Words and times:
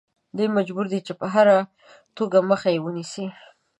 دی 0.37 0.45
مجبور 0.57 0.85
دی 0.93 0.99
چې 1.07 1.13
په 1.19 1.27
هره 1.33 1.57
توګه 2.17 2.37
مخه 2.49 2.69
یې 2.73 2.79
ونیسي. 2.83 3.25